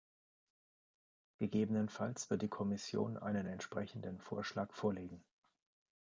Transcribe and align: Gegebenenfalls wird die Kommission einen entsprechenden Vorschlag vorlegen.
Gegebenenfalls 1.37 2.31
wird 2.31 2.41
die 2.41 2.47
Kommission 2.47 3.17
einen 3.17 3.45
entsprechenden 3.45 4.19
Vorschlag 4.19 4.73
vorlegen. 4.73 5.23